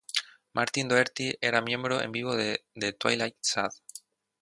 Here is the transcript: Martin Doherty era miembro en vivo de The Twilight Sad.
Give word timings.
Martin 0.55 0.87
Doherty 0.87 1.35
era 1.39 1.61
miembro 1.61 2.01
en 2.01 2.11
vivo 2.11 2.35
de 2.35 2.65
The 2.73 2.93
Twilight 2.93 3.35
Sad. 3.39 3.69